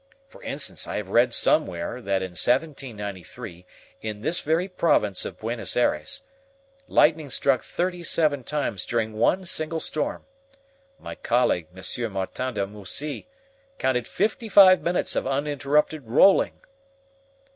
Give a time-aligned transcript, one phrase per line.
[0.27, 3.67] For instance, I have read somewhere, that in 1793,
[4.01, 6.23] in this very province of Buenos Ayres,
[6.87, 10.25] lightning struck thirty seven times during one single storm.
[10.97, 12.11] My colleague, M.
[12.13, 13.27] Martin de Moussy,
[13.77, 16.59] counted fifty five minutes of uninterrupted rolling."